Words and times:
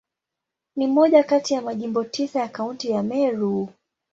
Ni 0.75 0.87
moja 0.87 1.23
kati 1.23 1.53
ya 1.53 1.61
Majimbo 1.61 2.03
tisa 2.03 2.39
ya 2.39 2.47
Kaunti 2.47 2.89
ya 2.91 3.03
Meru. 3.03 3.69